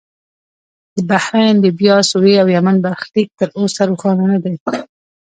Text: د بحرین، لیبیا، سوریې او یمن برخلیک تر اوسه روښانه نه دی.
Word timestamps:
د 0.95 0.97
بحرین، 1.09 1.55
لیبیا، 1.63 1.95
سوریې 2.11 2.37
او 2.43 2.47
یمن 2.57 2.75
برخلیک 2.85 3.27
تر 3.39 3.49
اوسه 3.57 3.81
روښانه 3.89 4.25
نه 4.33 4.39
دی. 4.43 4.55